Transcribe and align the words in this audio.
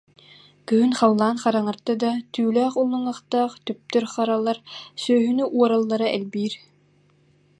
Күһүн 0.67 0.93
халлаан 0.99 1.37
хараҥарда 1.43 1.93
да, 2.03 2.11
түүлээх 2.33 2.73
уллуҥахтаах 2.81 3.53
Түптүр 3.65 4.05
Харалар 4.13 4.59
сүөһүнү 5.03 5.43
уораллара 5.57 6.07
элбиир 6.17 6.53